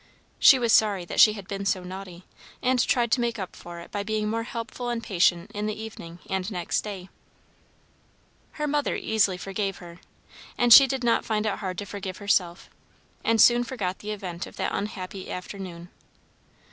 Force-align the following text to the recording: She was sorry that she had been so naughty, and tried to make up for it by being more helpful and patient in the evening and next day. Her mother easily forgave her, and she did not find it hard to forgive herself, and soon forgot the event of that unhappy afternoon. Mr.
She 0.39 0.57
was 0.57 0.73
sorry 0.73 1.05
that 1.05 1.19
she 1.19 1.33
had 1.33 1.47
been 1.47 1.63
so 1.63 1.83
naughty, 1.83 2.25
and 2.59 2.83
tried 2.87 3.11
to 3.11 3.21
make 3.21 3.37
up 3.37 3.55
for 3.55 3.79
it 3.81 3.91
by 3.91 4.01
being 4.01 4.27
more 4.27 4.41
helpful 4.41 4.89
and 4.89 5.03
patient 5.03 5.51
in 5.51 5.67
the 5.67 5.79
evening 5.79 6.17
and 6.27 6.49
next 6.51 6.81
day. 6.81 7.09
Her 8.53 8.65
mother 8.65 8.95
easily 8.95 9.37
forgave 9.37 9.77
her, 9.77 9.99
and 10.57 10.73
she 10.73 10.87
did 10.87 11.03
not 11.03 11.23
find 11.23 11.45
it 11.45 11.59
hard 11.59 11.77
to 11.77 11.85
forgive 11.85 12.17
herself, 12.17 12.67
and 13.23 13.39
soon 13.39 13.63
forgot 13.63 13.99
the 13.99 14.09
event 14.09 14.47
of 14.47 14.55
that 14.55 14.73
unhappy 14.73 15.29
afternoon. 15.29 15.89
Mr. 15.95 16.01